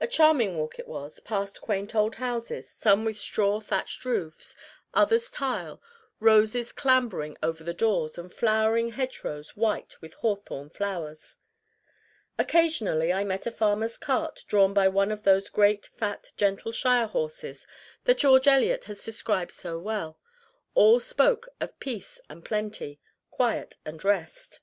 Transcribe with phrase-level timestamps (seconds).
[0.00, 4.54] A charming walk it was; past quaint old houses, some with straw thatched roofs,
[4.94, 5.82] others tile
[6.20, 11.36] roses clambering over the doors and flowering hedgerows white with hawthorn flowers.
[12.38, 17.08] Occasionally, I met a farmer's cart drawn by one of those great, fat, gentle Shire
[17.08, 17.66] horses
[18.04, 20.16] that George Eliot has described so well.
[20.74, 23.00] All spoke of peace and plenty,
[23.32, 24.60] quiet and rest.